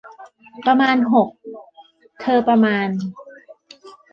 [0.65, 1.29] ประมาณหก
[2.21, 2.87] เธอประมาณ